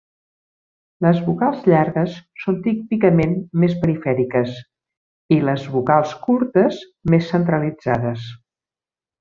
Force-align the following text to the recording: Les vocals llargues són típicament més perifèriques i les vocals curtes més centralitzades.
Les 1.05 1.19
vocals 1.25 1.67
llargues 1.71 2.15
són 2.45 2.57
típicament 2.69 3.35
més 3.65 3.77
perifèriques 3.83 4.57
i 5.39 5.41
les 5.51 5.69
vocals 5.79 6.17
curtes 6.27 6.83
més 7.17 7.31
centralitzades. 7.37 8.29